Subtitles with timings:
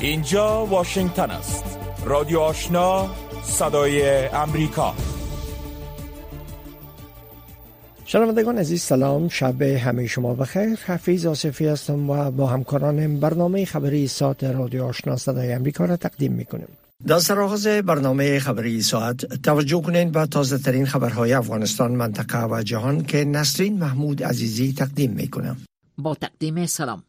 [0.00, 1.64] اینجا واشنگتن است.
[2.04, 3.10] رادیو آشنا
[3.44, 4.94] صدای امریکا.
[8.04, 9.28] شنوندگان عزیز سلام.
[9.28, 10.78] شب همه شما بخیر.
[10.86, 16.32] حفیظ آصفی هستم و با همکارانم برنامه خبری ساعت رادیو آشنا صدای امریکا را تقدیم
[16.32, 16.68] می‌کنیم.
[17.06, 23.04] در سرآغاز برنامه خبری ساعت توجه کنید به تازه ترین خبرهای افغانستان منطقه و جهان
[23.04, 25.56] که نسرین محمود عزیزی تقدیم می‌کنم
[25.98, 27.02] با تقدیم سلام.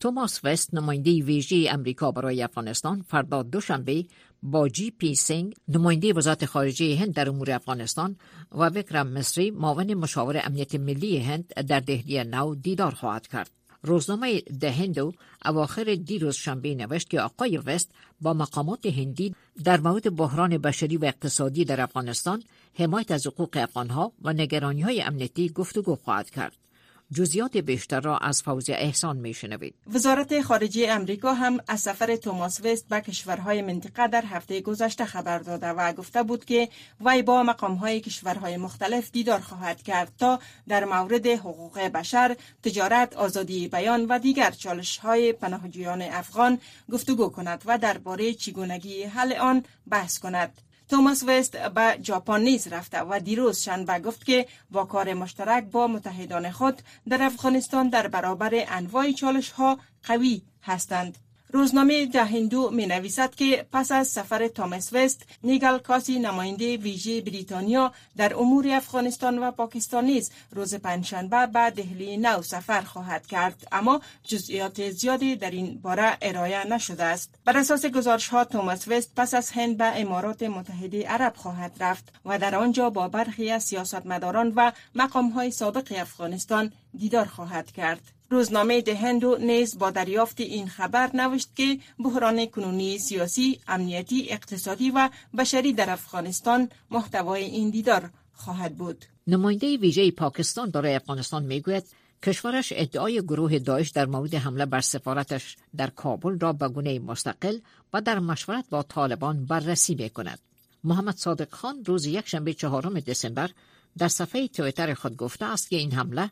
[0.00, 4.04] توماس وست نماینده ویژه امریکا برای افغانستان فردا دوشنبه
[4.42, 8.16] با جی پی سینگ نماینده وزارت خارجه هند در امور افغانستان
[8.52, 13.50] و وکرم مصری معاون مشاور امنیت ملی هند در دهلی نو دیدار خواهد کرد.
[13.82, 15.12] روزنامه ده هندو
[15.44, 17.90] اواخر دیروز شنبه نوشت که آقای وست
[18.20, 22.42] با مقامات هندی در مورد بحران بشری و اقتصادی در افغانستان
[22.74, 26.69] حمایت از حقوق افغانها و نگرانی های امنیتی گفتگو خواهد کرد.
[27.12, 32.88] جزیات بیشتر را از فوزی احسان میشنوید وزارت خارجه امریکا هم از سفر توماس وست
[32.88, 36.68] به کشورهای منطقه در هفته گذشته خبر داده و گفته بود که
[37.00, 43.68] وی با مقامهای کشورهای مختلف دیدار خواهد کرد تا در مورد حقوق بشر، تجارت، آزادی
[43.68, 46.58] بیان و دیگر چالش های پناهجویان افغان
[46.92, 50.69] گفتگو کند و درباره چگونگی حل آن بحث کند.
[50.90, 55.86] توماس وست به ژاپن نیز رفته و دیروز شنبه گفت که با کار مشترک با
[55.86, 61.18] متحدان خود در افغانستان در برابر انواع چالش ها قوی هستند.
[61.52, 67.20] روزنامه ده هندو می نویسد که پس از سفر تامس وست نیگل کاسی نماینده ویژه
[67.20, 73.68] بریتانیا در امور افغانستان و پاکستان نیز روز پنجشنبه به دهلی نو سفر خواهد کرد.
[73.72, 77.34] اما جزئیات زیادی در این باره ارائه نشده است.
[77.44, 82.12] بر اساس گزارش ها توماس وست پس از هند به امارات متحده عرب خواهد رفت
[82.24, 88.19] و در آنجا با برخی از سیاستمداران و مقام های سابق افغانستان دیدار خواهد کرد.
[88.32, 95.10] روزنامه دهندو نیز با دریافت این خبر نوشت که بحران کنونی سیاسی، امنیتی، اقتصادی و
[95.38, 99.04] بشری در افغانستان محتوای این دیدار خواهد بود.
[99.26, 101.84] نماینده ویژه پاکستان برای افغانستان می‌گوید
[102.22, 107.58] کشورش ادعای گروه داعش در مورد حمله بر سفارتش در کابل را به گونه مستقل
[107.92, 110.38] و در مشورت با طالبان بررسی می کند.
[110.84, 113.50] محمد صادق خان روز یکشنبه چهارم دسامبر
[113.98, 116.30] در صفحه تویتر خود گفته است که این حمله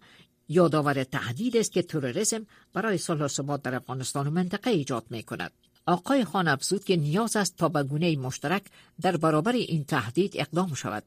[0.48, 5.22] یادآور تهدید است که تروریسم برای صلح و ثبات در افغانستان و منطقه ایجاد می
[5.22, 5.52] کند.
[5.86, 8.62] آقای خان افزود که نیاز است تا به گونه مشترک
[9.00, 11.04] در برابر این تهدید اقدام شود.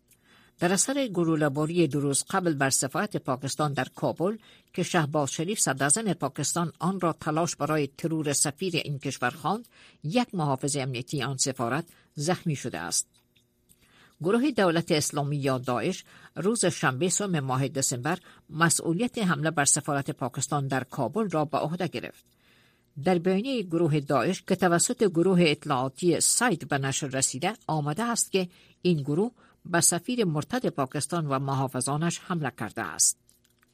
[0.60, 4.38] در اثر گلوله‌باری دو روز قبل بر سفارت پاکستان در کابل
[4.74, 9.68] که شهباز شریف صدرزن پاکستان آن را تلاش برای ترور سفیر این کشور خواند
[10.04, 11.86] یک محافظ امنیتی آن سفارت
[12.16, 13.08] زخمی شده است
[14.22, 16.04] گروه دولت اسلامی یا داعش
[16.36, 18.18] روز شنبه سوم ماه دسامبر
[18.50, 22.26] مسئولیت حمله بر سفارت پاکستان در کابل را به عهده گرفت.
[23.04, 28.50] در بیانیه گروه داعش که توسط گروه اطلاعاتی سایت به نشر رسیده آمده است که
[28.82, 29.32] این گروه
[29.66, 33.21] به سفیر مرتد پاکستان و محافظانش حمله کرده است.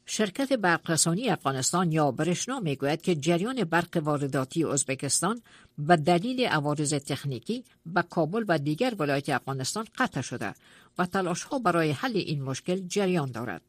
[0.09, 5.41] شرکت برقرسانی افغانستان یا برشنا می‌گوید که جریان برق وارداتی ازبکستان
[5.77, 10.53] به دلیل عوارض تکنیکی به کابل و دیگر ولایت افغانستان قطع شده
[10.97, 13.61] و تلاش ها برای حل این مشکل جریان دارد.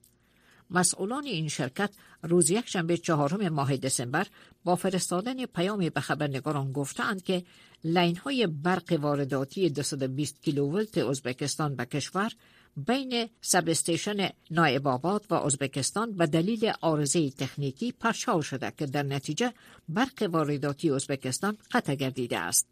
[0.71, 1.91] مسئولان این شرکت
[2.23, 4.27] روز یک شنبه چهارم ماه دسامبر
[4.65, 7.45] با فرستادن پیامی به خبرنگاران گفتند که
[7.85, 12.33] لین های برق وارداتی 220 کیلوولت ازبکستان به کشور
[12.77, 19.53] بین سبستیشن نایب آباد و ازبکستان به دلیل آرزه تکنیکی پرشار شده که در نتیجه
[19.89, 22.67] برق وارداتی ازبکستان قطع گردیده است.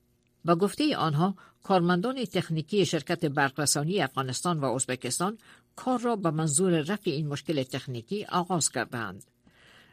[0.44, 5.38] با گفته آنها کارمندان تکنیکی شرکت برقرسانی افغانستان و ازبکستان
[5.76, 9.24] کار را به منظور رفع این مشکل تکنیکی آغاز کردند.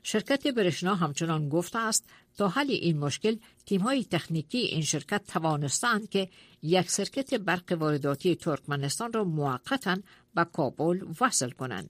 [0.04, 2.06] شرکت برشنا همچنان گفته است
[2.38, 3.36] تا حل این مشکل
[3.82, 6.30] های تکنیکی این شرکت توانستند که
[6.62, 9.98] یک سرکت برق وارداتی ترکمنستان را موقتا
[10.36, 11.90] به کابل وصل کنند.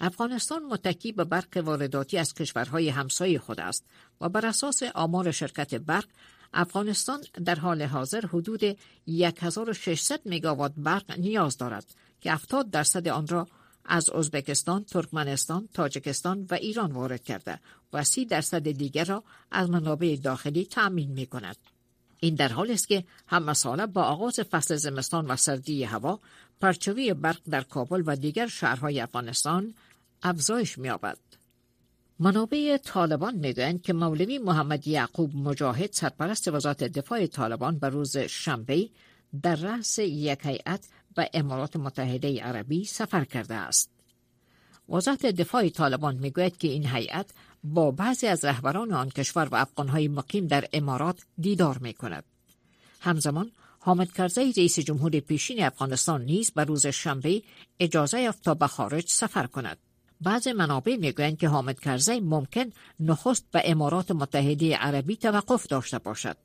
[0.00, 3.84] افغانستان متکی به برق وارداتی از کشورهای همسایه خود است
[4.20, 6.04] و بر اساس آمار شرکت برق
[6.52, 8.78] افغانستان در حال حاضر حدود
[9.08, 11.86] 1600 مگاوات برق نیاز دارد
[12.20, 13.48] که 70 درصد آن را
[13.88, 17.60] از ازبکستان، ترکمنستان، تاجکستان و ایران وارد کرده
[17.92, 21.56] و سی درصد دیگر را از منابع داخلی تأمین می کند.
[22.20, 26.20] این در حال است که هم ساله با آغاز فصل زمستان و سردی هوا
[26.60, 29.74] پرچوی برق در کابل و دیگر شهرهای افغانستان
[30.22, 31.18] افزایش می‌یابد.
[32.18, 38.88] منابع طالبان می‌گویند که مولوی محمد یعقوب مجاهد سرپرست وزارت دفاع طالبان به روز شنبه
[39.42, 43.90] در رأس یک هیئت به امارات متحده عربی سفر کرده است.
[44.88, 47.30] وزارت دفاع طالبان می‌گوید که این هیئت
[47.64, 52.24] با بعضی از رهبران آن کشور و افغانهای مقیم در امارات دیدار می کند.
[53.00, 57.42] همزمان حامد کرزی رئیس جمهور پیشین افغانستان نیز به روز شنبه
[57.80, 59.78] اجازه یافت تا به خارج سفر کند.
[60.20, 62.64] بعض منابع می‌گویند که حامد کرزی ممکن
[63.00, 66.36] نخست به امارات متحده عربی توقف داشته باشد.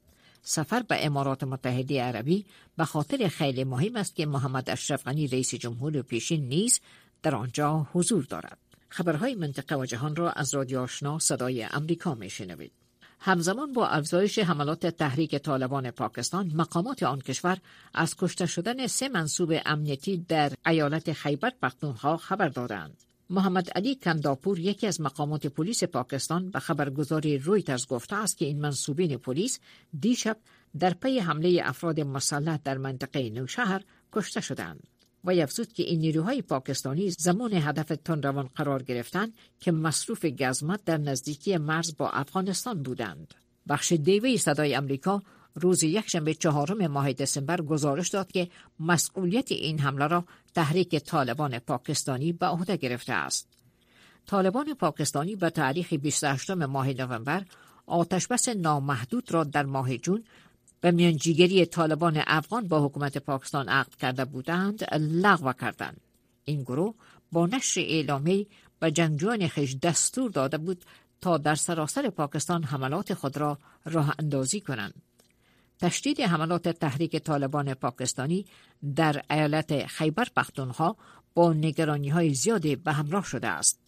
[0.43, 2.45] سفر به امارات متحده عربی
[2.77, 6.79] به خاطر خیلی مهم است که محمد اشرف غنی رئیس جمهور پیشین نیز
[7.23, 8.57] در آنجا حضور دارد.
[8.89, 12.71] خبرهای منطقه و جهان را از رادیو آشنا صدای امریکا میشنوید.
[13.19, 17.57] همزمان با افزایش حملات تحریک طالبان پاکستان مقامات آن کشور
[17.93, 23.03] از کشته شدن سه منصوب امنیتی در ایالت خیبر پختونخوا خبر دادند.
[23.33, 28.61] محمد علی کنداپور یکی از مقامات پلیس پاکستان به خبرگزاری رویترز گفته است که این
[28.61, 29.59] منصوبین پلیس
[29.99, 30.37] دیشب
[30.79, 33.83] در پی حمله افراد مسلح در منطقه نوشهر
[34.13, 34.87] کشته شدند.
[35.23, 40.97] و افزود که این نیروهای پاکستانی زمان هدف روان قرار گرفتند که مصروف گزمت در
[40.97, 43.33] نزدیکی مرز با افغانستان بودند.
[43.69, 45.23] بخش دیوی صدای امریکا
[45.55, 52.33] روز یکشنبه چهارم ماه دسامبر گزارش داد که مسئولیت این حمله را تحریک طالبان پاکستانی
[52.33, 53.47] به عهده گرفته است.
[54.25, 57.43] طالبان پاکستانی به تاریخ 28 ماه نوامبر
[57.85, 60.23] آتشبس نامحدود را در ماه جون
[60.81, 66.01] به میانجیگری طالبان افغان با حکومت پاکستان عقد کرده بودند لغو کردند.
[66.45, 66.93] این گروه
[67.31, 68.47] با نشر اعلامی
[68.79, 70.85] به جنگجویان خیش دستور داده بود
[71.21, 74.93] تا در سراسر پاکستان حملات خود را راه اندازی کنند.
[75.83, 78.45] تشدید حملات تحریک طالبان پاکستانی
[78.95, 80.95] در ایالت خیبر پختونخوا
[81.33, 83.79] با نگرانی های زیادی به همراه شده است.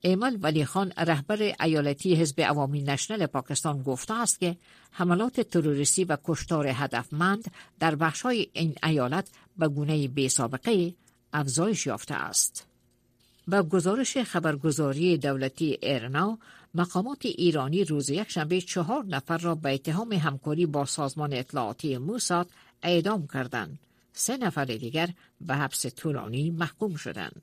[0.00, 4.56] ایمال ولی خان رهبر ایالتی حزب عوامی نشنل پاکستان گفته است که
[4.90, 10.94] حملات تروریستی و کشتار هدفمند در های این ایالت به گونه بی سابقه
[11.32, 12.66] افزایش یافته است.
[13.48, 16.38] با گزارش خبرگزاری دولتی ایرنا
[16.74, 22.50] مقامات ایرانی روز یکشنبه چهار نفر را به اتهام همکاری با سازمان اطلاعاتی موساد
[22.82, 23.78] اعدام کردند.
[24.12, 25.08] سه نفر دیگر
[25.40, 27.42] به حبس طولانی محکوم شدند.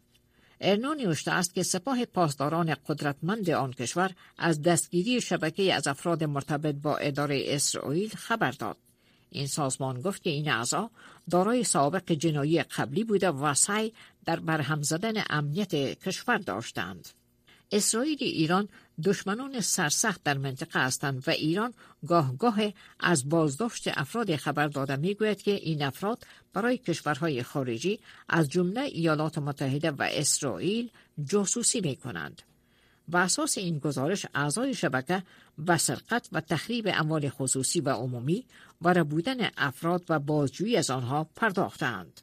[0.61, 6.75] ارنا نوشته است که سپاه پاسداران قدرتمند آن کشور از دستگیری شبکه از افراد مرتبط
[6.75, 8.77] با اداره اسرائیل خبر داد.
[9.29, 10.89] این سازمان گفت که این اعضا
[11.29, 13.93] دارای سابق جنایی قبلی بوده و سعی
[14.25, 17.09] در برهم زدن امنیت کشور داشتند.
[17.71, 18.69] اسرائیل ایران
[19.03, 21.73] دشمنان سرسخت در منطقه هستند و ایران
[22.07, 22.59] گاه گاه
[23.00, 26.23] از بازداشت افراد خبر داده می‌گوید که این افراد
[26.53, 30.89] برای کشورهای خارجی از جمله ایالات متحده و اسرائیل
[31.23, 32.41] جاسوسی می کنند.
[33.07, 35.24] و اساس این گزارش اعضای شبکه
[35.57, 38.45] به سرقت و تخریب اموال خصوصی و عمومی
[38.81, 42.21] و بودن افراد و بازجویی از آنها پرداختند.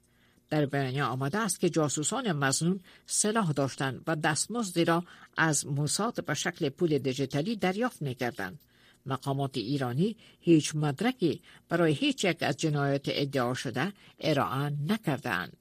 [0.51, 5.05] در بیانیه آمده است که جاسوسان مزنون سلاح داشتند و دستمزدی را
[5.37, 8.59] از موساد به شکل پول دیجیتالی دریافت می‌کردند
[9.07, 15.57] مقامات ایرانی هیچ مدرکی برای هیچ یک از جنایات ادعا شده ارائه نکردند.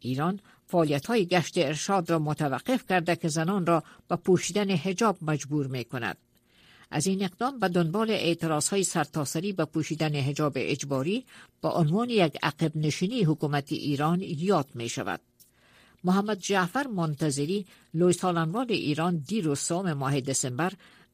[0.00, 5.66] ایران فعالیت های گشت ارشاد را متوقف کرده که زنان را به پوشیدن حجاب مجبور
[5.66, 6.16] می کند.
[6.90, 11.24] از این اقدام به دنبال اعتراض های سرتاسری به پوشیدن حجاب اجباری
[11.60, 15.20] با عنوان یک عقب نشینی حکومت ایران یاد می شود.
[16.04, 18.14] محمد جعفر منتظری لوی
[18.68, 20.72] ایران دیروز سوم ماه دسامبر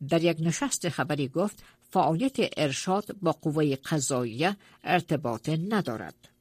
[0.09, 6.32] در یک نشست خبری گفت فعالیت ارشاد با قوه قضاییه ارتباط ندارد.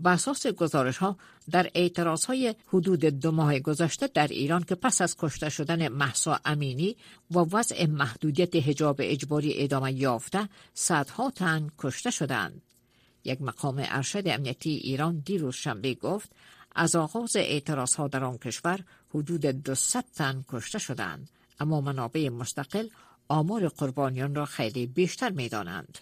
[0.00, 1.16] به اساس گزارش ها
[1.50, 6.40] در اعتراض های حدود دو ماه گذشته در ایران که پس از کشته شدن محسا
[6.44, 6.96] امینی
[7.30, 12.62] و وضع محدودیت حجاب اجباری ادامه یافته صدها تن کشته شدند.
[13.24, 16.32] یک مقام ارشد امنیتی ایران دیروز شنبه گفت
[16.74, 18.80] از آغاز اعتراض ها در آن کشور
[19.14, 22.88] حدود 200 تن کشته شدند اما منابع مستقل
[23.28, 25.98] آمار قربانیان را خیلی بیشتر می دانند.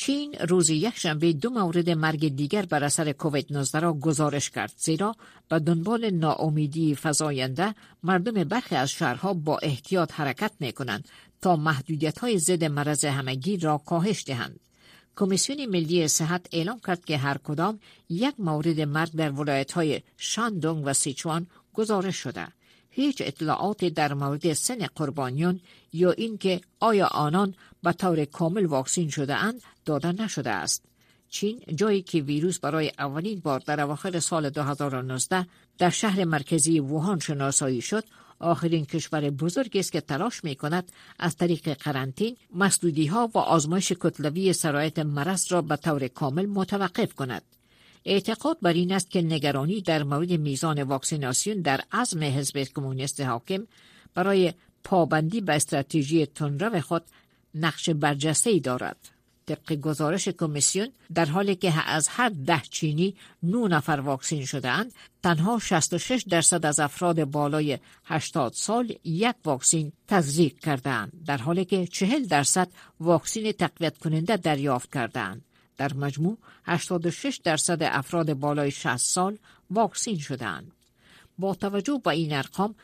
[0.00, 5.16] چین روز یکشنبه دو مورد مرگ دیگر بر اثر کووید 19 را گزارش کرد زیرا
[5.48, 11.08] به دنبال ناامیدی فزاینده مردم برخی از شهرها با احتیاط حرکت می کنند
[11.40, 14.60] تا محدودیت های ضد مرض همگی را کاهش دهند.
[15.16, 20.82] کمیسیون ملی صحت اعلام کرد که هر کدام یک مورد مرگ در ولایت های شاندونگ
[20.86, 22.46] و سیچوان گزارش شده.
[22.98, 25.60] هیچ اطلاعاتی در مورد سن قربانیان
[25.92, 30.84] یا اینکه آیا آنان به طور کامل واکسین شده اند داده نشده است.
[31.28, 35.46] چین جایی که ویروس برای اولین بار در اواخر سال 2019
[35.78, 38.04] در شهر مرکزی ووهان شناسایی شد
[38.38, 43.92] آخرین کشور بزرگی است که تلاش می کند از طریق قرنطین مسدودی ها و آزمایش
[44.00, 47.42] کتلوی سرایت مرض را به طور کامل متوقف کند
[48.04, 53.66] اعتقاد بر این است که نگرانی در مورد میزان واکسیناسیون در عزم حزب کمونیست حاکم
[54.14, 54.52] برای
[54.84, 57.02] پابندی به استراتژی تندرو خود
[57.54, 58.96] نقش برجسته ای دارد.
[59.48, 64.92] طبق گزارش کمیسیون در حالی که از هر ده چینی نو نفر واکسین شده اند
[65.22, 71.86] تنها 66 درصد از افراد بالای 80 سال یک واکسین تزریق کردند در حالی که
[71.86, 72.68] 40 درصد
[73.00, 75.44] واکسین تقویت کننده دریافت کردند
[75.78, 79.38] در مجموع 86 درصد افراد بالای 60 سال
[79.70, 80.72] واکسین شدند
[81.38, 82.74] با توجه به این ارقام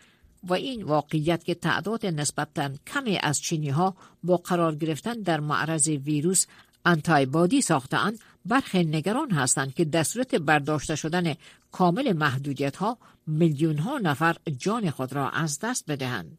[0.45, 5.89] و این واقعیت که تعداد نسبتا کمی از چینی ها با قرار گرفتن در معرض
[5.89, 6.47] ویروس
[6.85, 11.35] انتایبادی ساختند برخی نگران هستند که در صورت برداشته شدن
[11.73, 16.39] کامل محدودیت ها میلیون ها نفر جان خود را از دست بدهند.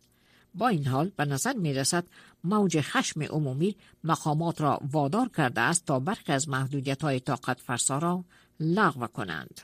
[0.56, 2.06] با این حال به نظر می رسد
[2.44, 7.98] موج خشم عمومی مقامات را وادار کرده است تا برخی از محدودیت های طاقت فرسا
[7.98, 8.26] را
[8.60, 9.62] لغو کنند.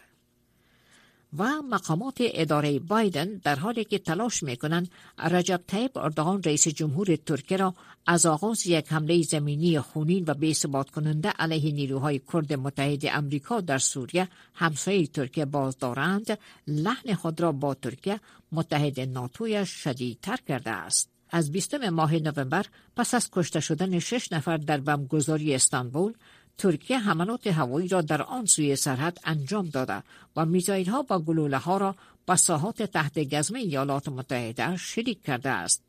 [1.37, 7.15] و مقامات اداره بایدن در حالی که تلاش می کنند رجب طیب اردوغان رئیس جمهور
[7.15, 7.73] ترکیه را
[8.05, 13.77] از آغاز یک حمله زمینی خونین و بی‌ثبات کننده علیه نیروهای کرد متحد امریکا در
[13.77, 18.19] سوریه همسایه ترکیه باز دارند لحن خود را با ترکیه
[18.51, 21.09] متحد ناتویش شدیدتر کرده است.
[21.31, 26.13] از 20 ماه نوامبر پس از کشته شدن شش نفر در بمبگذاری استانبول
[26.57, 30.03] ترکیه حملات هوایی را در آن سوی سرحد انجام داده
[30.35, 35.49] و میزایل ها و گلوله ها را به ساحات تحت گزم ایالات متحده شریک کرده
[35.49, 35.83] است.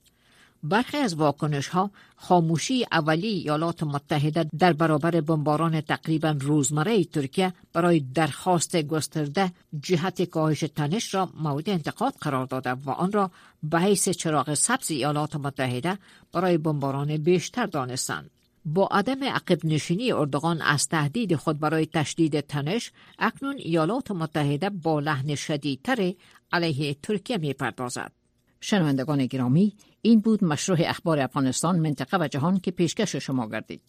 [0.62, 8.00] برخی از واکنش ها خاموشی اولی ایالات متحده در برابر بمباران تقریبا روزمره ترکیه برای
[8.00, 13.30] درخواست گسترده جهت کاهش تنش را مورد انتقاد قرار داده و آن را
[13.62, 15.98] به حیث چراغ سبز ایالات متحده
[16.32, 18.30] برای بمباران بیشتر دانستند.
[18.64, 25.00] با عدم عقب نشینی اردوغان از تهدید خود برای تشدید تنش اکنون ایالات متحده با
[25.00, 26.12] لحن شدیدتر
[26.52, 28.12] علیه ترکیه می پردازد.
[28.60, 33.82] شنوندگان گرامی این بود مشروع اخبار افغانستان منطقه و جهان که پیشکش شما گردید.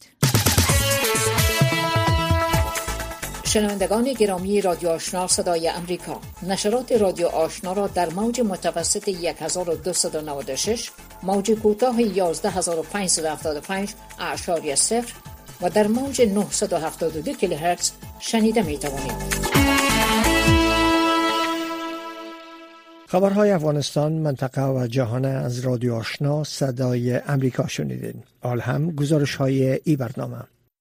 [3.54, 10.92] شنوندگان گرامی رادیو آشنا صدای امریکا نشرات رادیو آشنا را در موج متوسط 1296
[11.24, 15.14] موج کوتاه 11575 اعشاری صفر
[15.62, 19.12] و در موج 972 کیلوهرتز شنیده می توانید.
[23.08, 28.24] خبرهای افغانستان منطقه و جهان از رادیو آشنا صدای امریکا شنیدین.
[28.42, 30.38] آل هم گزارش های ای برنامه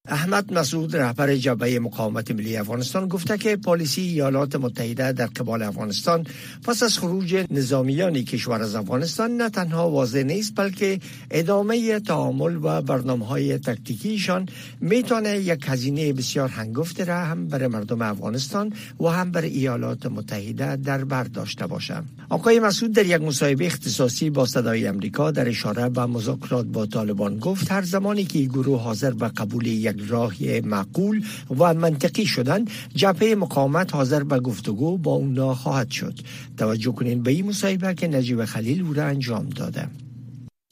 [0.09, 6.27] احمد مسعود رهبر جبهه مقاومت ملی افغانستان گفته که پالیسی ایالات متحده در قبال افغانستان
[6.63, 10.99] پس از خروج نظامیان کشور از افغانستان نه تنها واضح نیست بلکه
[11.31, 14.45] ادامه تعامل و برنامه های تکتیکیشان
[14.81, 20.75] می‌تونه یک هزینه بسیار هنگفت را هم برای مردم افغانستان و هم برای ایالات متحده
[20.75, 22.03] در بر داشته باشه.
[22.29, 27.39] آقای مسعود در یک مصاحبه اختصاصی با صدای امریکا در اشاره به مذاکرات با طالبان
[27.39, 29.67] گفت هر زمانی که گروه حاضر به قبول
[30.07, 30.33] راه
[30.63, 31.23] معقول
[31.59, 36.19] و منطقی شدن جبهه مقاومت حاضر به گفتگو با اونا خواهد شد.
[36.57, 39.87] توجه کنین به این مصاحبه که نجیب خلیل او را انجام داده.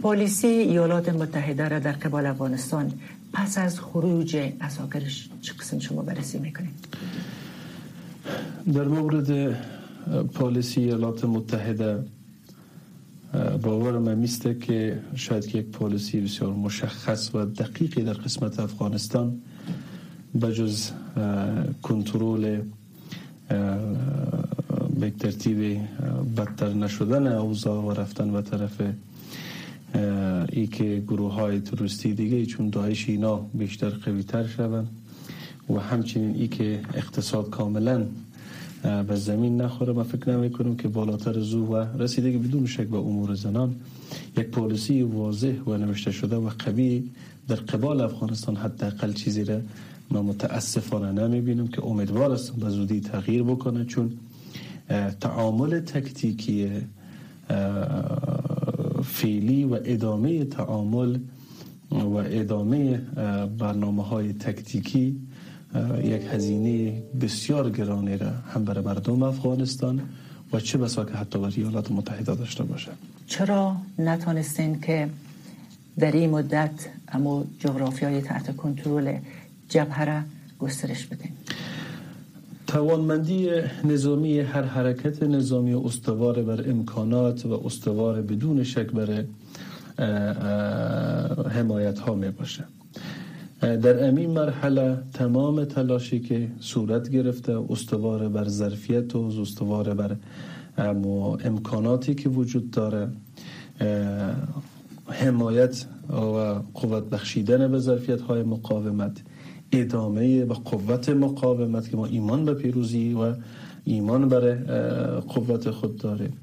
[0.01, 2.91] پالیسی ایالات متحده را در قبال افغانستان
[3.33, 6.87] پس از خروج اساکرش چه قسم شما بررسی می‌کنید
[8.73, 9.57] در مورد
[10.33, 12.03] پالیسی ایالات متحده
[13.61, 19.41] باورم میسته که شاید یک پالیسی بسیار مشخص و دقیقی در قسمت افغانستان
[20.41, 20.91] بجز
[21.81, 22.61] کنترل
[24.99, 25.79] به ترتیب
[26.37, 28.81] بدتر نشدن اوضاع و رفتن و طرف
[30.51, 34.87] ای که گروه های تروریستی دیگه چون داعش اینا بیشتر قوی تر شوند
[35.69, 38.05] و همچنین ای که اقتصاد کاملا
[38.83, 39.93] به زمین نخوره.
[39.93, 43.75] ما فکر نمی کنم که بالاتر زو و رسیدگی بدون شک به امور زنان
[44.37, 47.03] یک پالیسی واضح و نوشته شده و قوی
[47.47, 49.59] در قبال افغانستان حداقل چیزی را
[50.11, 54.11] ما متاسفانه نمی بینم که امیدوار هستم به زودی تغییر بکنه چون
[55.19, 56.69] تعامل تکتیکی
[59.03, 61.17] فعلی و ادامه تعامل
[61.91, 62.97] و ادامه
[63.57, 65.19] برنامه های تکتیکی
[66.03, 70.01] یک هزینه بسیار گرانی را هم برای مردم افغانستان
[70.53, 72.91] و چه بسا که حتی برای ایالات متحده داشته باشه
[73.27, 75.09] چرا نتانستین که
[75.99, 76.71] در این مدت
[77.07, 79.17] اما جغرافی های تحت کنترل
[79.69, 80.21] جبهه را
[80.59, 81.31] گسترش بدین؟
[82.67, 83.49] توانمندی
[83.83, 89.23] نظامی هر حرکت نظامی استوار بر امکانات و استوار بدون شک بر
[91.49, 92.63] حمایت ها می باشه
[93.61, 100.15] در امین مرحله تمام تلاشی که صورت گرفته استوار بر ظرفیت و استوار بر
[101.45, 103.09] امکاناتی که وجود داره
[105.07, 109.21] حمایت و قوت بخشیدن به ظرفیت های مقاومت
[109.71, 113.33] ادامه و قوت مقاومت که ما ایمان به پیروزی و
[113.85, 114.55] ایمان بر
[115.19, 116.33] قوت خود داریم.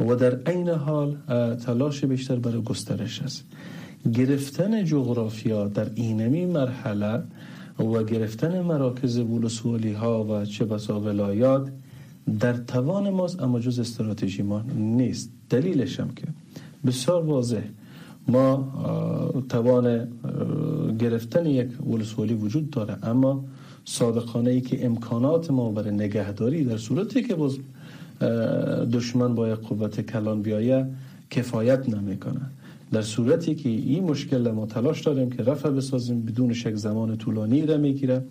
[0.00, 1.16] و در عین حال
[1.56, 3.44] تلاش بیشتر برای گسترش است.
[4.14, 7.22] گرفتن جغرافیا در اینمی مرحله
[7.78, 11.70] و گرفتن مراکز ولسوالی ها و چه بسا ولایات
[12.40, 15.30] در توان ماست اما جز استراتژی ما نیست.
[15.50, 16.24] دلیلش هم که
[16.86, 17.62] بسیار واضح.
[18.28, 18.72] ما
[19.48, 20.08] توان
[20.98, 23.44] گرفتن یک ولسوالی وجود داره اما
[23.84, 27.58] صادقانه ای که امکانات ما برای نگهداری در صورتی که باز
[28.92, 30.86] دشمن با یک قوت کلان بیایه
[31.30, 32.40] کفایت نمی‌کنه
[32.92, 37.66] در صورتی که این مشکل ما تلاش داریم که رفع بسازیم بدون شک زمان طولانی
[37.66, 38.24] را می‌گیره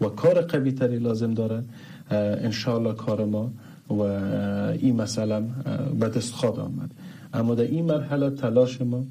[0.00, 1.64] و کار قوی تری لازم داره.
[2.10, 3.52] انشالله کار ما
[3.90, 4.00] و
[4.72, 5.40] این مثلا
[6.00, 6.90] به دست خواهد آمد.
[7.34, 9.04] اما در این مرحله تلاش ما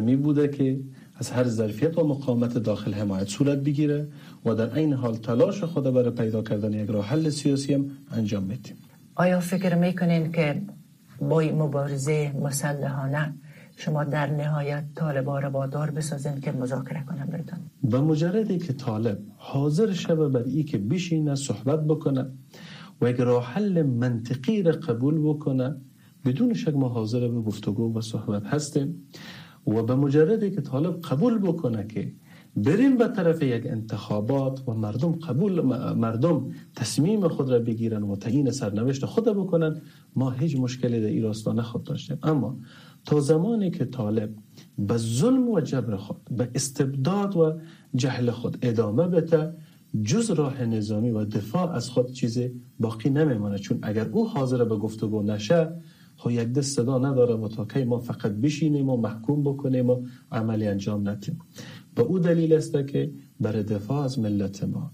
[0.00, 0.80] می بوده که
[1.16, 4.08] از هر ظرفیت و مقامت داخل حمایت صورت بگیره
[4.44, 8.42] و در این حال تلاش خود برای پیدا کردن یک راه حل سیاسی هم انجام
[8.42, 8.76] میدیم
[9.14, 10.62] آیا فکر می‌کنین که
[11.20, 13.34] با مبارزه مسلحانه
[13.84, 19.18] شما در نهایت طالبا را وادار بسازین که مذاکره کنن بردن به مجردی که طالب
[19.36, 22.30] حاضر شبه بر ای که بشینه صحبت بکنه
[23.00, 25.76] و یک راه حل منطقی را قبول بکنه
[26.24, 29.08] بدون شک ما حاضر به گفتگو و صحبت هستیم
[29.66, 32.12] و به مجردی که طالب قبول بکنه که
[32.56, 35.60] بریم به طرف یک انتخابات و مردم قبول
[35.94, 39.82] مردم تصمیم خود را بگیرن و تعیین سرنوشت خود بکنن
[40.16, 42.18] ما هیچ مشکلی در این راستا نخواد داشتیم.
[42.22, 42.56] اما
[43.04, 44.30] تا زمانی که طالب
[44.78, 47.60] به ظلم و جبر خود به استبداد و
[47.94, 49.54] جهل خود ادامه بده
[50.02, 52.38] جز راه نظامی و دفاع از خود چیز
[52.80, 55.72] باقی نمیمانه چون اگر او حاضر به گفتگو نشه
[56.16, 60.06] خب یک دست صدا نداره و تا که ما فقط بشینیم و محکوم بکنیم و
[60.32, 61.38] عملی انجام ندیم.
[61.94, 64.92] به او دلیل است که برای دفاع از ملت ما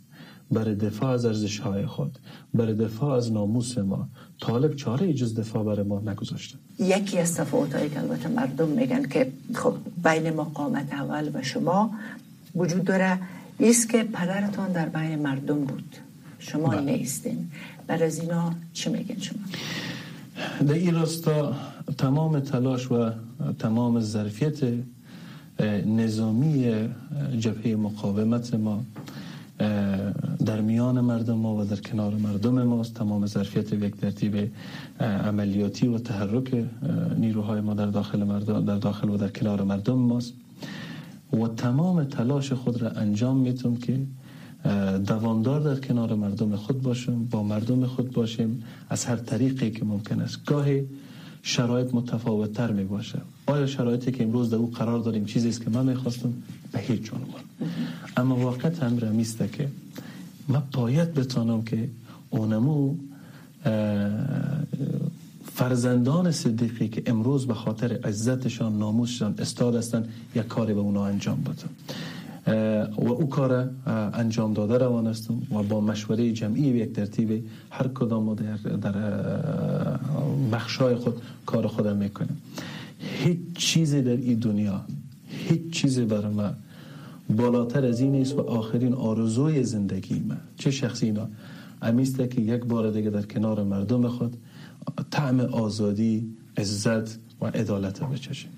[0.51, 2.19] برای دفاع از ارزش های خود
[2.55, 4.09] برای دفاع از ناموس ما.
[4.41, 6.59] طالب چاره جز دفاع برای ما نگذاشته.
[6.79, 11.91] یکی از تفاوت که البته مردم میگن که خب بین مقامت اول و شما
[12.55, 13.19] وجود داره
[13.59, 15.97] ایست که پدرتان در بین مردم بود.
[16.39, 16.81] شما بله.
[16.81, 17.51] نیستین.
[17.87, 19.39] بر از اینا چی میگن شما؟
[20.67, 21.55] در این راستا
[21.99, 23.11] تمام تلاش و
[23.59, 24.59] تمام ظرفیت
[25.87, 26.89] نظامی
[27.39, 28.85] جبهه مقاومت ما
[30.47, 34.51] در میان مردم ما و در کنار مردم ماست تمام ظرفیت یک ترتیب
[35.01, 36.65] عملیاتی و تحرک
[37.19, 40.35] نیروهای ما در داخل مردم در داخل و در کنار مردم ماست.
[41.33, 44.01] و تمام تلاش خود را انجام میتون که
[45.07, 48.63] دواندار در کنار مردم خود باشیم با مردم خود باشیم.
[48.89, 50.45] از هر طریقی که ممکن است.
[50.47, 50.87] گاهی
[51.43, 53.19] شرایط متفاوت تر می باشه
[53.49, 56.33] آیا شرایطی که امروز در او قرار داریم چیزی است که من می‌خواستم
[56.73, 57.43] به هیچ عنوان.
[58.17, 59.69] اما واقع هم رمیسته که
[60.49, 61.89] من باید بتانم که
[62.31, 62.95] اونمو
[65.53, 71.41] فرزندان صدیقی که امروز به خاطر عزتشان ناموسشان استاد هستند یک کاری به اونا انجام
[71.43, 71.71] بدم.
[72.99, 73.71] و او کار
[74.15, 78.95] انجام داده روان هستم و با مشوره جمعی و یک ترتیب هر کدام در, در
[80.53, 82.43] بخشای خود کار خودم می‌کنیم
[82.99, 84.85] هیچ چیزی در این دنیا
[85.29, 86.55] هیچ چیزی برای من
[87.37, 90.41] بالاتر از این نیست و آخرین آرزوی زندگی من.
[90.57, 91.29] چه شخصی اینا؟
[91.83, 94.37] امیسته که یک بار دیگه در کنار مردم خود
[95.11, 98.51] طعم آزادی عزت و عدالت بچشیم.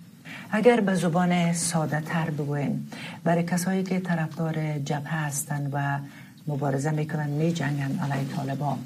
[0.50, 2.88] اگر به زبان ساده تر بگویم
[3.24, 5.98] برای کسایی که طرفدار جبهه هستند و
[6.46, 8.79] مبارزه می‌کنن می جنگن علیه طالبان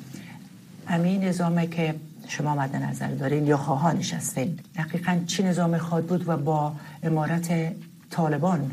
[0.87, 1.95] همین نظامه که
[2.28, 7.74] شما مد نظر دارین یا خواهانش هستین دقیقا چی نظام خواهد بود و با امارت
[8.10, 8.70] طالبان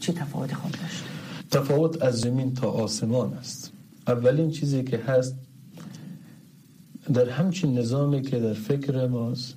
[0.00, 1.04] چی تفاوت خواهد داشت؟
[1.50, 3.72] تفاوت از زمین تا آسمان است.
[4.06, 5.34] اولین چیزی که هست
[7.14, 9.54] در همچین نظامی که در فکر ماست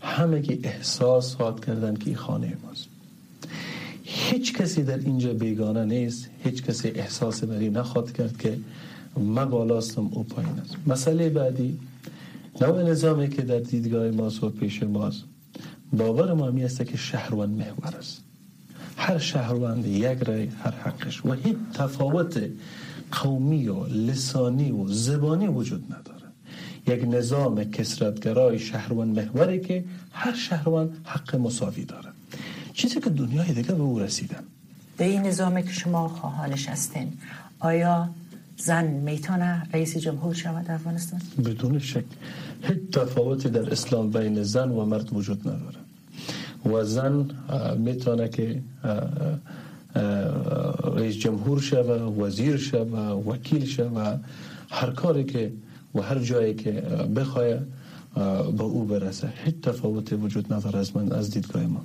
[0.00, 2.88] همه احساس خواد کردن که خانه ماست.
[4.02, 8.58] هیچ کسی در اینجا بیگانه نیست هیچ کسی احساس بری نخواد کرد که
[9.16, 10.76] من بالاستم او پایین است.
[10.86, 11.78] مسئله بعدی
[12.60, 15.24] نوع نظامی که در دیدگاه ماست و پیش ماست.
[15.92, 18.20] باور ما می است که شهروان محور است.
[18.96, 21.24] هر شهروند یک رای هر حقش.
[21.24, 22.42] و هیچ تفاوت
[23.12, 26.28] قومی و لسانی و زبانی وجود نداره.
[26.86, 32.08] یک نظام کسرتگرای شهروان محوری که هر شهروان حق مساوی داره.
[32.74, 34.44] چیزی که دنیای دیگه به او رسیدن.
[34.98, 37.12] در این نظامی که شما خواهانش هستین
[37.60, 38.08] آیا
[38.56, 42.04] زن می‌تونه رئیس جمهور شود افغانستان؟ بدون شک.
[42.62, 45.78] هیچ تفاوتی در اسلام بین زن و مرد وجود نداره.
[46.66, 47.30] و زن
[47.78, 48.62] می‌تونه که
[50.96, 54.24] رئیس جمهور شود وزیر شود وکیل شود
[54.70, 55.52] هر کاری که
[55.94, 56.72] و هر جایی که
[57.16, 57.58] بخواه
[58.56, 59.32] به او برسه.
[59.44, 61.84] هیچ تفاوتی وجود نداره از من از دیدگاه ما.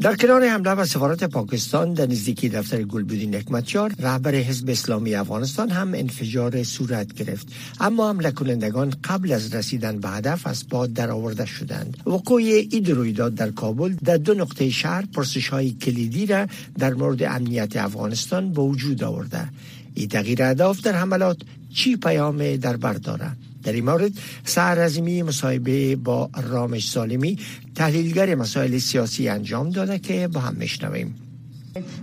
[0.00, 5.70] در کنار حمله و سفارت پاکستان در نزدیکی دفتر گلبدین نکمتیار رهبر حزب اسلامی افغانستان
[5.70, 7.48] هم انفجار صورت گرفت.
[7.80, 11.96] اما حمله کنندگان قبل از رسیدن به هدف از باد درآورده شدند.
[12.06, 16.46] وقوع این رویداد در کابل در دو نقطه شهر پرسش های کلیدی را
[16.78, 19.48] در مورد امنیت افغانستان به وجود آورده.
[19.94, 21.36] این تغییر اهداف در حملات
[21.74, 24.12] چی پیام در بر دارد؟ در این مورد
[24.44, 27.38] سرعظمی مصاحبه با رامش سالمی
[27.74, 31.14] تحلیلگر مسائل سیاسی انجام داده که با هم میشنویم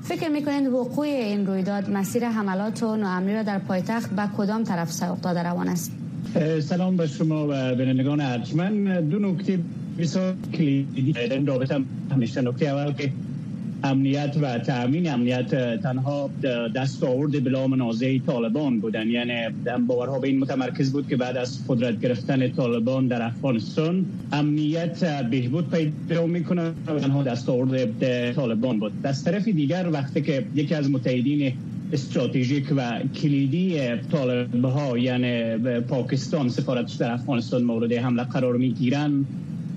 [0.04, 4.92] فکر می‌کنید وقوع این رویداد مسیر حملات و نوامنی را در پایتخت به کدام طرف
[4.92, 5.92] سوق داده روان است؟
[6.60, 9.60] سلام به شما و بینندگان ارجمند دو نکته
[10.00, 11.80] بسیار کلیدی در این رابطه
[12.12, 13.12] همیشه نکته اول که
[13.86, 16.30] امنیت و تأمین امنیت تنها
[16.76, 19.10] دست آورد بلا منازع طالبان بودن.
[19.10, 19.34] یعنی
[19.88, 25.70] باورها به این متمرکز بود که بعد از قدرت گرفتن طالبان در افغانستان امنیت بهبود
[25.70, 29.02] پیدا می‌کنه و تنها دست آورد طالبان بود.
[29.02, 31.54] دست طرف دیگر وقتی که یکی از متحدین
[31.94, 33.80] استراتژیک و کلیدی
[34.12, 39.26] طالب ها یعنی پاکستان سفارتش در افغانستان مورد حمله قرار می‌گیرن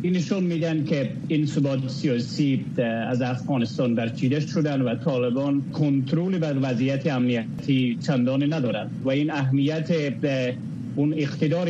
[0.02, 2.64] این نشون میدن که این ثبات سیاسی
[3.08, 8.90] از افغانستان برچیده شدن و طالبان کنترل بر وضعیت امنیتی چندانی ندارند.
[9.04, 9.90] و این اهمیت
[10.96, 11.68] اون اقتدار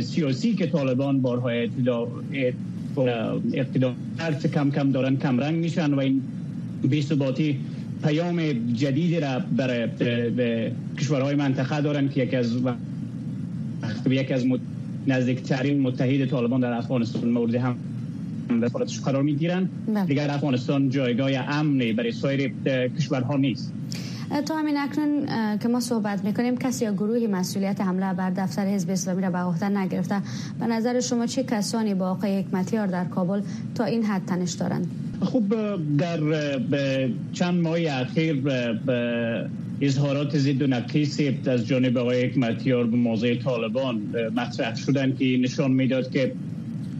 [0.00, 2.08] سیاسی که طالبان بارها اقتدار
[4.46, 6.22] کم کم دارن کمرنگ میشن و این
[7.02, 7.58] ثباتی
[8.04, 9.88] پیام جدید را برای
[10.98, 12.56] کشورهای منطقه دارن که یکی از
[14.06, 14.44] یکی از
[15.06, 17.76] نزدیکترین متحد طالبان در افغانستان مورد هم
[18.62, 19.68] وفارتش قرار می‌گیرن.
[19.94, 20.06] بله.
[20.06, 22.52] دیگر افغانستان جایگاه امنی برای سایر
[22.98, 23.72] کشورها نیست.
[24.46, 25.26] تا همین اکنون
[25.58, 29.38] که ما صحبت می‌کنیم کسی یا گروهی مسئولیت حمله بر دفتر حزب اسلامی را به
[29.38, 30.22] عهده نگرفته.
[30.60, 33.40] به نظر شما چه کسانی با آقای حکمتیار در کابل
[33.74, 34.86] تا این حد تنش دارند؟
[35.20, 35.42] خب
[35.98, 36.20] در
[37.32, 38.42] چند ماه اخیر
[39.80, 44.00] اظهارات ضد و نقیص از جانب آقای حکمتیار به موضع طالبان
[44.36, 46.32] مطرح شدن که نشان می‌داد که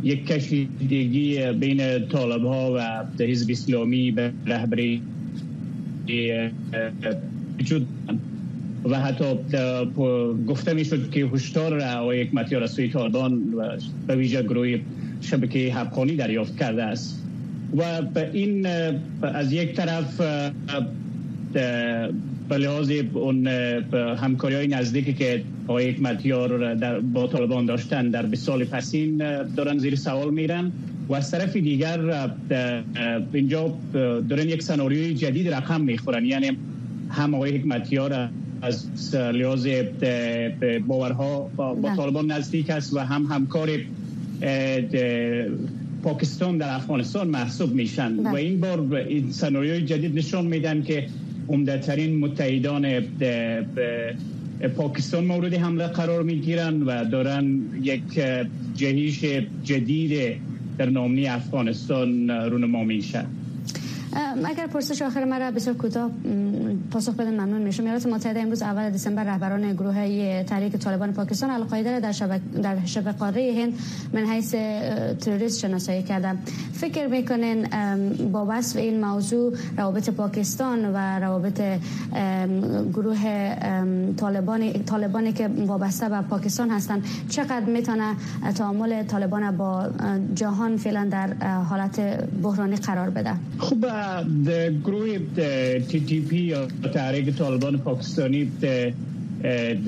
[0.02, 5.02] یک کشیدگی بین طالب ها و حزب اسلامی به رهبری
[7.58, 7.86] وجود
[8.84, 9.24] و حتی
[10.46, 13.42] گفته می شد که هشدار آقای حکمتیار از سوی طالبان
[14.06, 14.78] به ویژه گروه
[15.20, 17.22] شبکه حقانی دریافت کرده است.
[17.76, 17.82] و
[18.32, 18.66] این
[19.22, 20.20] از یک طرف
[22.48, 23.46] به لحاظ اون
[24.16, 29.78] همکاری های نزدیکی که آقای حکمتیار در با طالبان داشتن در به سال پسین دارن
[29.78, 30.72] زیر سوال میرن
[31.09, 32.30] و از طرف دیگر
[33.32, 33.74] اینجا
[34.28, 36.50] دارن یک سناریوی جدید رقم می‌خورن یعنی
[37.11, 38.28] هم آقای حکمتیار
[38.62, 39.68] از لحاظ
[40.87, 41.96] باورها با.
[41.96, 43.68] طالبان نزدیک است و هم همکار
[46.02, 48.35] پاکستان در افغانستان محسوب میشن و.
[48.35, 51.06] این بار این سناریوی جدید نشان میدن که
[51.48, 53.00] عمدهترین متحدان
[54.76, 58.20] پاکستان مورد حمله قرار می‌گیرن و دارن یک
[58.74, 59.24] جهیش
[59.64, 60.37] جدید
[60.78, 63.24] در نامنی افغانستان رونما میشه
[64.44, 66.11] اگر پرسش آخر مرا بسیار کوتاه
[66.90, 67.83] پاسخ بدن ممنون میشم.
[67.83, 73.12] ایالات متحده امروز اول دسامبر رهبران گروه تحریک طالبان پاکستان القاعده در شبه در شبه
[73.12, 73.72] قاره هند
[74.12, 74.55] من حیث
[75.20, 76.38] تروریست شناسایی کردن
[76.72, 77.66] فکر می‌کنین
[78.33, 81.62] با وصف این موضوع روابط پاکستان و روابط
[82.94, 83.55] گروه
[84.16, 88.14] طالبان طالبانی که وابسته به پاکستان هستند چقدر می‌تونه
[88.55, 89.88] تعامل طالبان با
[90.35, 92.00] جهان فعلا در حالت
[92.42, 93.85] بحرانی قرار بده؟ خب
[94.85, 95.19] گروه
[95.88, 98.51] تی تی پی یا تحریک طالبان پاکستانی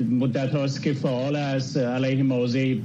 [0.09, 1.77] مدت هاست که فعال است.
[1.77, 2.75] علیه موضع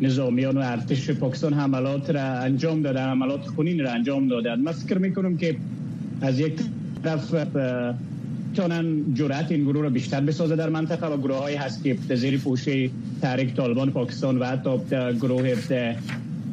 [0.00, 4.98] نظامیان و ارتش پاکستان حملات را انجام دادن حملات خونین را انجام دادن من فکر
[4.98, 5.56] می‌کنم که
[6.20, 6.60] از یک
[7.04, 7.34] طرف
[8.52, 12.38] می‌تونن جرأت این گروه رو بیشتر بسازه در منطقه و گروه های هست که زیر
[12.38, 12.90] پوشه
[13.22, 14.70] تحریک طالبان پاکستان و حتی
[15.20, 15.54] گروه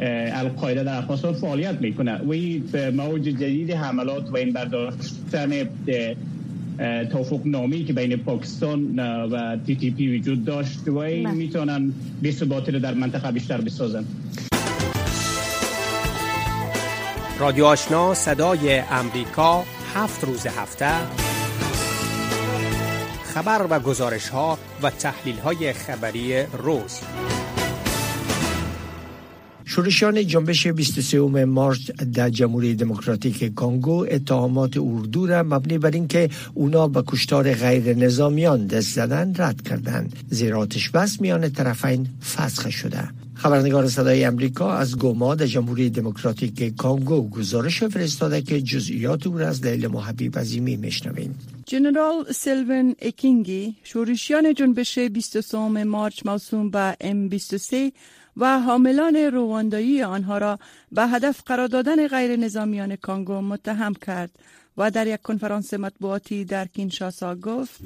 [0.01, 2.17] القاعده در افغانستان فعالیت می‌کنه.
[2.17, 5.69] و این موج جدید حملات و این برداشتن
[7.12, 11.33] توفق نامی که بین پاکستان و تی تی پی وجود داشت و این بله.
[11.33, 14.05] می‌تونن بی ثباتی رو در منطقه بیشتر بسازن.
[17.39, 19.63] رادیو آشنا صدای امریکا
[19.95, 20.91] هفت روز هفته.
[23.33, 26.99] خبر و گزارش ها و تحلیل های خبری روز.
[29.69, 36.88] شورشیان جنبش 23 مارچ در جمهوری دموکراتیک کانگو اتهامات اردو را مبنی بر اینکه اونا
[36.88, 40.15] به کشتار غیر نظامیان دست زدن رد کردند.
[40.29, 43.10] زیرا آتش بس میان طرفین فسخ شده.
[43.34, 49.47] خبرنگار صدای امریکا از گوما در جمهوری دموکراتیک کانگو گزارش فرستاده که جزئیات او را
[49.47, 51.36] از لیل محبیب عظیمی میشنویم.
[51.65, 57.91] جنرال سیلون اکینگی شورشیان جنبش 23 مارچ موسوم به M23
[58.39, 60.60] و حاملان رواندایی آنها را
[60.91, 64.32] به هدف قرار دادن غیر نظامیان کانگو متهم کرد
[64.78, 67.82] و در یک کنفرانس مطبوعاتی در کینشاسا گفت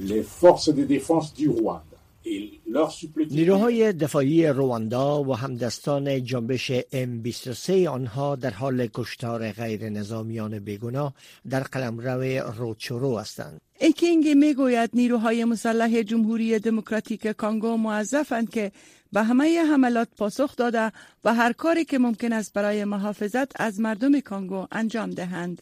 [3.32, 11.13] نیروهای دفاعی رواندا و همدستان جنبش M23 آنها در حال کشتار غیر نظامیان بیگناه
[11.50, 13.62] در قلمرو روچورو هستند.
[13.84, 18.72] ایکینگی می گوید نیروهای مسلح جمهوری دموکراتیک کانگو موظفند که
[19.12, 20.91] به همه حملات پاسخ داده
[21.24, 25.62] و هر کاری که ممکن است برای محافظت از مردم کانگو انجام دهند.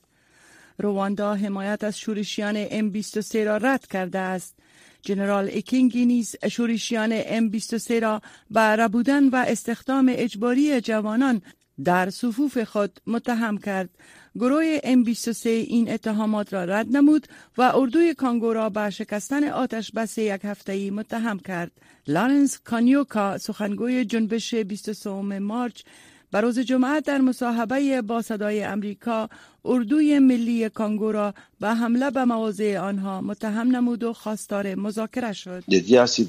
[0.77, 4.55] رواندا حمایت از شورشیان M23 را رد کرده است.
[5.01, 11.41] جنرال اکینگی نیز شورشیان M23 را به ربودن و استخدام اجباری جوانان
[11.83, 13.89] در صفوف خود متهم کرد.
[14.39, 20.17] گروه M23 این اتهامات را رد نمود و اردوی کانگو را به شکستن آتش بس
[20.17, 21.71] یک هفته ای متهم کرد.
[22.07, 25.81] لارنس کانیوکا سخنگوی جنبش 23 مارچ
[26.31, 29.29] بر روز جمعه در مصاحبه با صدای امریکا
[29.65, 35.63] اردوی ملی کانگو را به حمله به مواضع آنها متهم نمود و خواستار مذاکره شد.
[35.71, 36.21] The DRC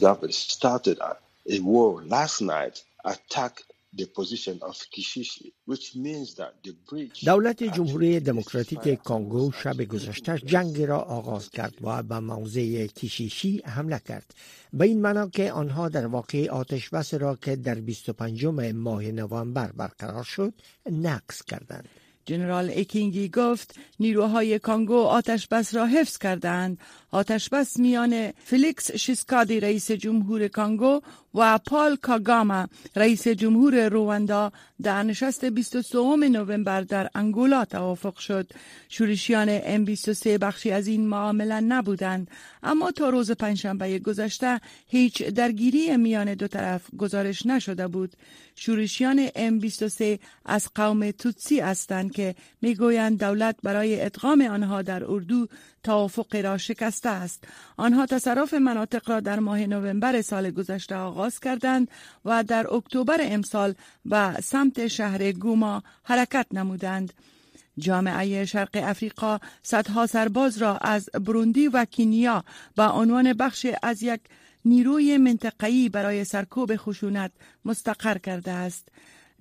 [7.24, 14.00] دولت جمهوری دموکراتیک کانگو شب گذشته جنگ را آغاز کرد و به موضع کیشیشی حمله
[14.09, 14.35] کرد.
[14.72, 19.72] به این معنا که آنها در واقع آتش بس را که در 25 ماه نوامبر
[19.72, 20.55] برقرار شد
[20.90, 21.88] نقض کردند.
[22.26, 26.78] جنرال ایکینگی گفت نیروهای کانگو آتش بس را حفظ کردند.
[27.11, 31.00] آتش بس میان فلیکس شیسکادی رئیس جمهور کانگو
[31.35, 38.51] و پال کاگاما رئیس جمهور رواندا در نشست 23 نوامبر در انگولا توافق شد.
[38.88, 42.31] شورشیان M23 بخشی از این معامله نبودند
[42.62, 48.16] اما تا روز پنجشنبه گذشته هیچ درگیری میان دو طرف گزارش نشده بود.
[48.55, 55.49] شورشیان M23 از قوم توتسی هستند که می‌گویند دولت برای ادغام آنها در اردو
[55.83, 57.45] توافق را شکسته است.
[57.77, 61.90] آنها تصرف مناطق را در ماه نوامبر سال گذشته آغاز کردند
[62.25, 67.12] و در اکتبر امسال به سمت شهر گوما حرکت نمودند.
[67.79, 72.45] جامعه شرق افریقا صدها سرباز را از بروندی و کینیا
[72.77, 74.21] به عنوان بخش از یک
[74.64, 77.33] نیروی منطقه‌ای برای سرکوب خشونت
[77.64, 78.88] مستقر کرده است.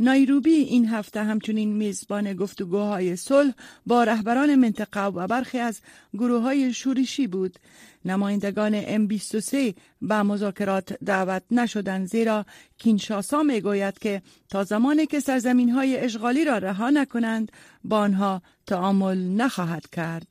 [0.02, 3.54] نایروبی این هفته همچنین میزبان گفتگوهای صلح
[3.86, 5.82] با رهبران منطقه و برخی از
[6.14, 7.60] گروه های شورشی بود.
[8.06, 9.56] نمایندگان M23
[10.02, 12.46] به مذاکرات دعوت نشدند زیرا
[12.78, 17.52] کینشاسا می‌گوید که تا زمانی که سرزمین های اشغالی را رها نکنند
[17.84, 20.28] با آنها تعامل نخواهد کرد.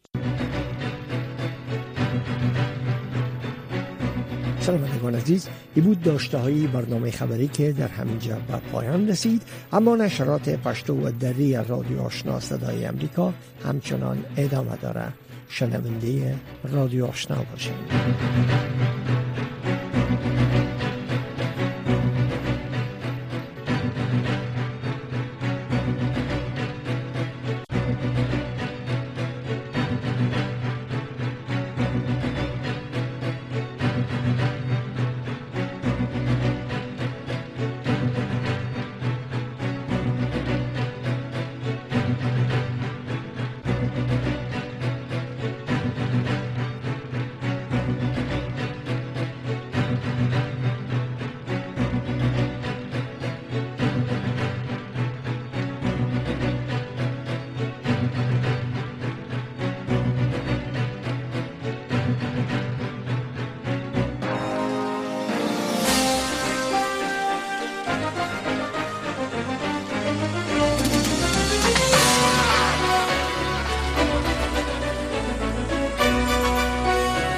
[4.60, 5.48] شنوندگان عزیز.
[5.74, 9.42] ای بود داشته های برنامه خبری که در همینجا به پایان رسید.
[9.72, 13.32] اما نشرات پشتو و دری رادیو آشنا صدای امریکا
[13.64, 15.12] همچنان ادامه داره
[15.48, 16.34] شنونده
[16.72, 18.99] رادیو آشنا باشید.